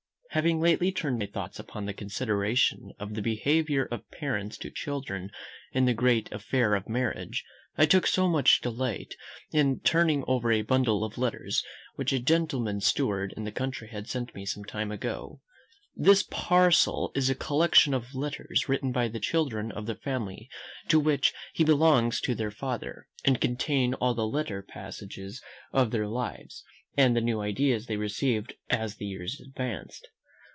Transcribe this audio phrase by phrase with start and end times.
[0.33, 5.29] Having lately turned my thoughts upon the consideration of the behaviour of parents to children
[5.73, 7.43] in the great affair of marriage,
[7.77, 9.15] I took much delight
[9.51, 14.07] in turning over a bundle of letters which a gentleman's steward in the country had
[14.07, 15.41] sent me some time ago.
[15.97, 20.49] This parcel is a collection of letters written by the children of the family
[20.87, 25.41] to which he belongs to their father, and contain all the little passages
[25.73, 26.63] of their lives,
[26.95, 30.07] and the new ideas they received as the years advanced.